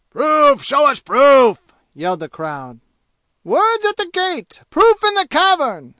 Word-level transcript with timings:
"Proof! 0.09 0.63
Show 0.63 0.87
us 0.89 0.99
proof!" 0.99 1.61
yelled 1.93 2.21
the 2.21 2.27
crowd. 2.27 2.79
"Words 3.43 3.85
at 3.85 3.97
the 3.97 4.07
gate 4.11 4.63
proof 4.71 4.97
in 5.03 5.13
the 5.13 5.27
cavern!" 5.27 5.89